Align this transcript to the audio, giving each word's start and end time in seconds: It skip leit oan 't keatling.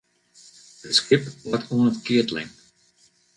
It 0.87 0.93
skip 0.97 1.23
leit 1.49 1.65
oan 1.73 1.89
't 1.93 2.01
keatling. 2.05 2.49